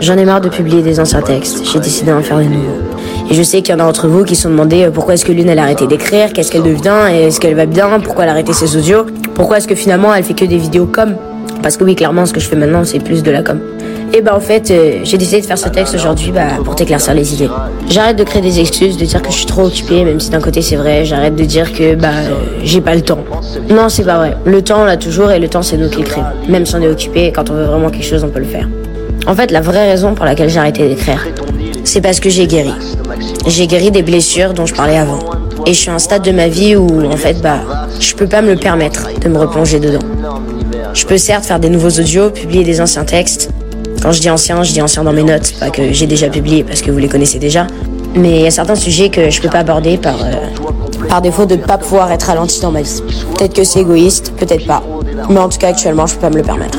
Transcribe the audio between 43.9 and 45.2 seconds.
Quand je dis ancien, je dis ancien dans